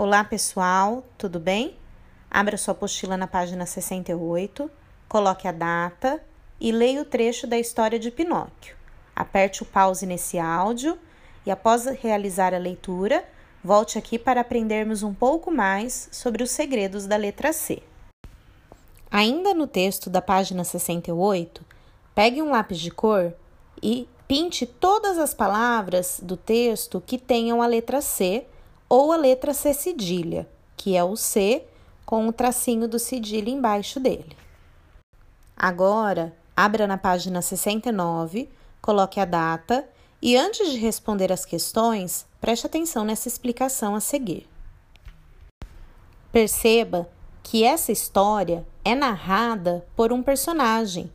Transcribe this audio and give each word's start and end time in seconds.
Olá, 0.00 0.22
pessoal, 0.22 1.02
tudo 1.18 1.40
bem? 1.40 1.74
Abra 2.30 2.56
sua 2.56 2.70
apostila 2.70 3.16
na 3.16 3.26
página 3.26 3.66
68, 3.66 4.70
coloque 5.08 5.48
a 5.48 5.50
data 5.50 6.22
e 6.60 6.70
leia 6.70 7.02
o 7.02 7.04
trecho 7.04 7.48
da 7.48 7.58
história 7.58 7.98
de 7.98 8.08
Pinóquio. 8.08 8.76
Aperte 9.16 9.64
o 9.64 9.66
pause 9.66 10.06
nesse 10.06 10.38
áudio 10.38 10.96
e, 11.44 11.50
após 11.50 11.86
realizar 11.86 12.54
a 12.54 12.58
leitura, 12.58 13.24
volte 13.64 13.98
aqui 13.98 14.20
para 14.20 14.42
aprendermos 14.42 15.02
um 15.02 15.12
pouco 15.12 15.50
mais 15.50 16.08
sobre 16.12 16.44
os 16.44 16.52
segredos 16.52 17.04
da 17.04 17.16
letra 17.16 17.52
C. 17.52 17.82
Ainda 19.10 19.52
no 19.52 19.66
texto 19.66 20.08
da 20.08 20.22
página 20.22 20.62
68, 20.62 21.66
pegue 22.14 22.40
um 22.40 22.52
lápis 22.52 22.78
de 22.78 22.92
cor 22.92 23.34
e 23.82 24.08
pinte 24.28 24.64
todas 24.64 25.18
as 25.18 25.34
palavras 25.34 26.20
do 26.22 26.36
texto 26.36 27.02
que 27.04 27.18
tenham 27.18 27.60
a 27.60 27.66
letra 27.66 28.00
C 28.00 28.46
ou 28.88 29.12
a 29.12 29.16
letra 29.16 29.52
C 29.52 29.74
cedilha, 29.74 30.48
que 30.76 30.96
é 30.96 31.04
o 31.04 31.16
C 31.16 31.64
com 32.06 32.26
o 32.26 32.32
tracinho 32.32 32.88
do 32.88 32.98
cedilha 32.98 33.50
embaixo 33.50 34.00
dele. 34.00 34.36
Agora, 35.56 36.34
abra 36.56 36.86
na 36.86 36.96
página 36.96 37.42
69, 37.42 38.48
coloque 38.80 39.20
a 39.20 39.24
data 39.24 39.86
e 40.22 40.36
antes 40.36 40.72
de 40.72 40.78
responder 40.78 41.30
as 41.32 41.44
questões, 41.44 42.26
preste 42.40 42.66
atenção 42.66 43.04
nessa 43.04 43.28
explicação 43.28 43.94
a 43.94 44.00
seguir. 44.00 44.48
Perceba 46.32 47.08
que 47.42 47.64
essa 47.64 47.92
história 47.92 48.66
é 48.84 48.94
narrada 48.94 49.86
por 49.96 50.12
um 50.12 50.22
personagem. 50.22 51.10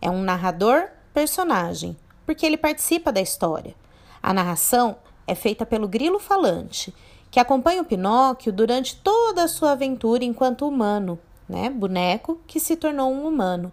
É 0.00 0.10
um 0.10 0.22
narrador-personagem, 0.22 1.96
porque 2.24 2.44
ele 2.44 2.56
participa 2.56 3.12
da 3.12 3.20
história. 3.20 3.74
A 4.22 4.32
narração 4.32 4.96
é 5.26 5.34
feita 5.34 5.66
pelo 5.66 5.88
grilo 5.88 6.18
falante 6.18 6.94
que 7.34 7.40
acompanha 7.40 7.82
o 7.82 7.84
Pinóquio 7.84 8.52
durante 8.52 8.94
toda 8.94 9.42
a 9.42 9.48
sua 9.48 9.72
aventura 9.72 10.22
enquanto 10.22 10.68
humano, 10.68 11.18
né? 11.48 11.68
Boneco 11.68 12.40
que 12.46 12.60
se 12.60 12.76
tornou 12.76 13.12
um 13.12 13.26
humano. 13.26 13.72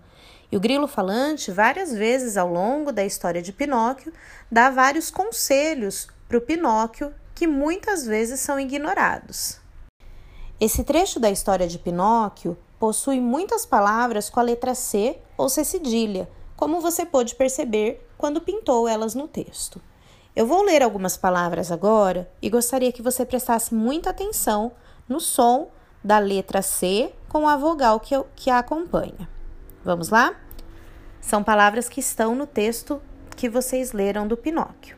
E 0.52 0.58
o 0.58 0.59
grilo 0.59 0.88
falante, 0.88 1.52
várias 1.52 1.94
vezes 1.94 2.38
ao 2.38 2.52
longo 2.52 2.91
da 2.91 3.05
história 3.05 3.39
de 3.39 3.53
Pinóquio, 3.53 4.11
dá 4.52 4.71
vários 4.71 5.11
conselhos 5.11 6.08
para 6.27 6.39
o 6.39 6.41
Pinóquio 6.41 7.13
que 7.36 7.45
muitas 7.45 8.03
vezes 8.03 8.39
são 8.39 8.59
ignorados. 8.59 9.59
Esse 10.59 10.83
trecho 10.83 11.19
da 11.19 11.30
história 11.30 11.67
de 11.67 11.77
Pinóquio 11.77 12.58
possui 12.80 13.21
muitas 13.21 13.64
palavras 13.64 14.27
com 14.27 14.39
a 14.39 14.43
letra 14.43 14.73
C 14.73 15.19
ou 15.38 15.47
C 15.47 15.64
cedilha, 15.64 16.27
como 16.58 16.81
você 16.81 17.05
pôde 17.05 17.36
perceber 17.36 18.09
quando 18.17 18.41
pintou 18.41 18.88
elas 18.88 19.14
no 19.14 19.27
texto. 19.27 19.80
Eu 20.33 20.47
vou 20.47 20.63
ler 20.63 20.81
algumas 20.81 21.17
palavras 21.17 21.71
agora 21.71 22.31
e 22.41 22.49
gostaria 22.49 22.91
que 22.91 23.01
você 23.01 23.25
prestasse 23.25 23.73
muita 23.73 24.11
atenção 24.11 24.71
no 25.07 25.19
som 25.19 25.69
da 26.01 26.19
letra 26.19 26.61
C 26.61 27.13
com 27.27 27.47
a 27.47 27.57
vogal 27.57 27.99
que, 27.99 28.15
eu, 28.15 28.25
que 28.33 28.49
a 28.49 28.59
acompanha. 28.59 29.29
Vamos 29.83 30.09
lá? 30.09 30.33
São 31.19 31.43
palavras 31.43 31.89
que 31.89 31.99
estão 31.99 32.33
no 32.33 32.47
texto 32.47 33.02
que 33.35 33.49
vocês 33.49 33.91
leram 33.91 34.25
do 34.25 34.37
Pinóquio. 34.37 34.95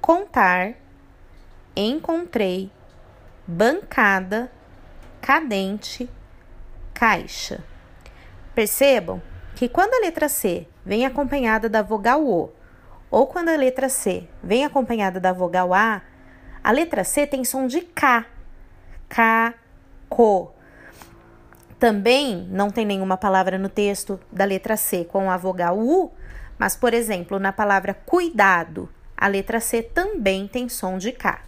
Contar, 0.00 0.74
encontrei, 1.76 2.72
bancada, 3.46 4.50
cadente, 5.20 6.08
caixa. 6.94 7.62
Percebam 8.54 9.20
que 9.54 9.68
quando 9.68 9.92
a 9.92 10.00
letra 10.00 10.30
C 10.30 10.66
vem 10.84 11.04
acompanhada 11.04 11.68
da 11.68 11.82
vogal 11.82 12.24
O 12.24 12.50
ou 13.10 13.26
quando 13.26 13.48
a 13.48 13.56
letra 13.56 13.88
C 13.88 14.28
vem 14.42 14.64
acompanhada 14.64 15.18
da 15.18 15.32
vogal 15.32 15.74
A, 15.74 16.02
a 16.62 16.70
letra 16.70 17.02
C 17.04 17.26
tem 17.26 17.44
som 17.44 17.66
de 17.66 17.80
K. 17.80 18.24
K, 19.08 19.54
co. 20.08 20.52
Também 21.78 22.46
não 22.50 22.70
tem 22.70 22.84
nenhuma 22.84 23.16
palavra 23.16 23.58
no 23.58 23.68
texto 23.68 24.20
da 24.30 24.44
letra 24.44 24.76
C 24.76 25.04
com 25.04 25.30
a 25.30 25.36
vogal 25.36 25.78
U, 25.78 26.12
mas, 26.58 26.76
por 26.76 26.92
exemplo, 26.92 27.38
na 27.38 27.52
palavra 27.52 27.94
cuidado, 27.94 28.88
a 29.16 29.26
letra 29.26 29.60
C 29.60 29.82
também 29.82 30.46
tem 30.46 30.68
som 30.68 30.98
de 30.98 31.10
K. 31.10 31.40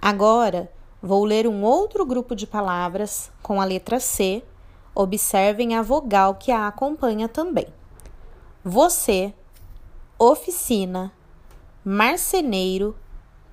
Agora, 0.00 0.70
vou 1.00 1.24
ler 1.24 1.46
um 1.46 1.62
outro 1.62 2.04
grupo 2.04 2.36
de 2.36 2.46
palavras 2.46 3.32
com 3.42 3.60
a 3.60 3.64
letra 3.64 3.98
C. 3.98 4.42
Observem 4.94 5.74
a 5.74 5.82
vogal 5.82 6.34
que 6.34 6.52
a 6.52 6.66
acompanha 6.66 7.26
também. 7.26 7.66
Você, 8.62 9.32
oficina, 10.24 11.12
marceneiro, 11.84 12.96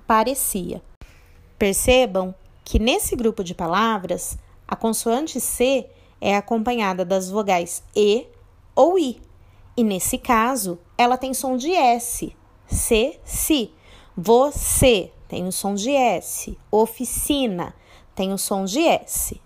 parecia. 0.06 0.80
Percebam 1.58 2.32
que 2.64 2.78
nesse 2.78 3.16
grupo 3.16 3.42
de 3.42 3.56
palavras, 3.56 4.38
a 4.68 4.76
consoante 4.76 5.40
C 5.40 5.90
é 6.20 6.36
acompanhada 6.36 7.04
das 7.04 7.28
vogais 7.28 7.82
E 7.94 8.28
ou 8.76 8.96
I. 8.96 9.20
E 9.76 9.82
nesse 9.82 10.16
caso, 10.16 10.78
ela 10.96 11.16
tem 11.16 11.34
som 11.34 11.56
de 11.56 11.72
S. 11.72 12.36
C, 12.68 13.18
si. 13.24 13.74
Você 14.16 15.10
tem 15.26 15.48
o 15.48 15.52
som 15.52 15.74
de 15.74 15.90
S. 15.90 16.56
Oficina 16.70 17.74
tem 18.14 18.32
o 18.32 18.38
som 18.38 18.64
de 18.64 18.80
S. 18.80 19.40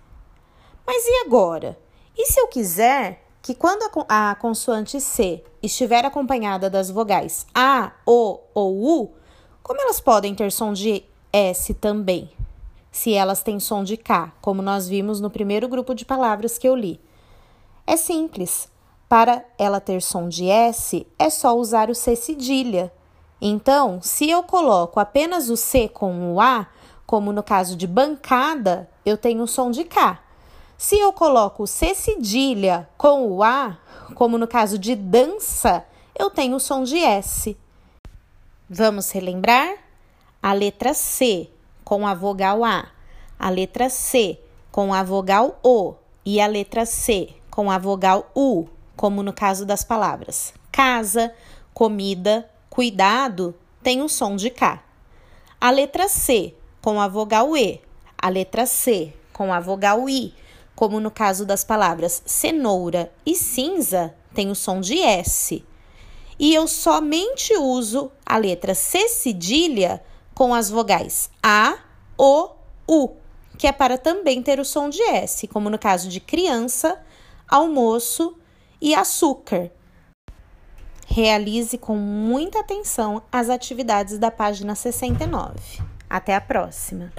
Mas 0.86 1.06
e 1.06 1.24
agora? 1.24 1.78
E 2.14 2.26
se 2.26 2.38
eu 2.38 2.48
quiser 2.48 3.23
que 3.44 3.54
quando 3.54 3.82
a, 4.08 4.30
a 4.30 4.34
consoante 4.34 4.98
C 4.98 5.44
estiver 5.62 6.06
acompanhada 6.06 6.70
das 6.70 6.90
vogais 6.90 7.46
A, 7.54 7.92
O 8.06 8.40
ou 8.54 9.02
U, 9.02 9.10
como 9.62 9.82
elas 9.82 10.00
podem 10.00 10.34
ter 10.34 10.50
som 10.50 10.72
de 10.72 11.04
S 11.30 11.74
também? 11.74 12.30
Se 12.90 13.12
elas 13.12 13.42
têm 13.42 13.60
som 13.60 13.84
de 13.84 13.98
K, 13.98 14.32
como 14.40 14.62
nós 14.62 14.88
vimos 14.88 15.20
no 15.20 15.28
primeiro 15.28 15.68
grupo 15.68 15.94
de 15.94 16.06
palavras 16.06 16.56
que 16.56 16.66
eu 16.66 16.74
li. 16.74 16.98
É 17.86 17.98
simples. 17.98 18.66
Para 19.10 19.44
ela 19.58 19.78
ter 19.78 20.00
som 20.00 20.26
de 20.26 20.48
S, 20.48 21.06
é 21.18 21.28
só 21.28 21.54
usar 21.54 21.90
o 21.90 21.94
C 21.94 22.16
cedilha. 22.16 22.90
Então, 23.42 24.00
se 24.00 24.30
eu 24.30 24.42
coloco 24.42 24.98
apenas 24.98 25.50
o 25.50 25.56
C 25.56 25.86
com 25.86 26.32
o 26.32 26.40
A, 26.40 26.66
como 27.04 27.30
no 27.30 27.42
caso 27.42 27.76
de 27.76 27.86
bancada, 27.86 28.88
eu 29.04 29.18
tenho 29.18 29.46
som 29.46 29.70
de 29.70 29.84
K. 29.84 30.23
Se 30.76 30.98
eu 30.98 31.12
coloco 31.12 31.66
C 31.66 31.94
cedilha 31.94 32.88
com 32.96 33.30
o 33.30 33.42
A, 33.42 33.78
como 34.14 34.36
no 34.36 34.46
caso 34.46 34.78
de 34.78 34.94
dança, 34.94 35.84
eu 36.18 36.30
tenho 36.30 36.56
o 36.56 36.60
som 36.60 36.82
de 36.82 36.98
S. 36.98 37.56
Vamos 38.68 39.10
relembrar? 39.10 39.76
A 40.42 40.52
letra 40.52 40.92
C 40.92 41.50
com 41.84 42.06
a 42.06 42.14
vogal 42.14 42.64
A, 42.64 42.88
a 43.38 43.50
letra 43.50 43.88
C 43.88 44.38
com 44.70 44.92
a 44.92 45.02
vogal 45.02 45.58
O 45.62 45.94
e 46.24 46.40
a 46.40 46.46
letra 46.46 46.84
C 46.84 47.30
com 47.50 47.70
a 47.70 47.78
vogal 47.78 48.30
U, 48.34 48.66
como 48.96 49.22
no 49.22 49.32
caso 49.32 49.64
das 49.64 49.84
palavras 49.84 50.52
casa, 50.74 51.32
comida, 51.72 52.50
cuidado, 52.68 53.54
tem 53.80 54.02
o 54.02 54.08
som 54.08 54.34
de 54.34 54.50
K. 54.50 54.82
A 55.60 55.70
letra 55.70 56.08
C 56.08 56.52
com 56.82 57.00
a 57.00 57.06
vogal 57.06 57.56
E, 57.56 57.80
a 58.18 58.28
letra 58.28 58.66
C 58.66 59.14
com 59.32 59.52
a 59.52 59.60
vogal 59.60 60.08
I 60.08 60.34
como 60.74 61.00
no 61.00 61.10
caso 61.10 61.46
das 61.46 61.64
palavras 61.64 62.22
cenoura 62.26 63.12
e 63.24 63.34
cinza, 63.34 64.14
tem 64.34 64.50
o 64.50 64.54
som 64.54 64.80
de 64.80 64.98
S. 64.98 65.64
E 66.38 66.52
eu 66.52 66.66
somente 66.66 67.56
uso 67.56 68.10
a 68.26 68.36
letra 68.36 68.74
C 68.74 69.08
cedilha 69.08 70.02
com 70.34 70.52
as 70.52 70.68
vogais 70.68 71.30
A, 71.42 71.78
O, 72.18 72.50
U, 72.88 73.16
que 73.56 73.66
é 73.66 73.72
para 73.72 73.96
também 73.96 74.42
ter 74.42 74.58
o 74.58 74.64
som 74.64 74.88
de 74.88 75.00
S, 75.02 75.46
como 75.46 75.70
no 75.70 75.78
caso 75.78 76.08
de 76.08 76.20
criança, 76.20 77.00
almoço 77.48 78.36
e 78.80 78.94
açúcar. 78.94 79.70
Realize 81.06 81.78
com 81.78 81.96
muita 81.96 82.60
atenção 82.60 83.22
as 83.30 83.48
atividades 83.48 84.18
da 84.18 84.30
página 84.30 84.74
69. 84.74 85.54
Até 86.10 86.34
a 86.34 86.40
próxima! 86.40 87.12